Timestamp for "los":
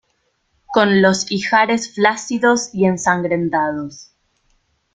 1.03-1.31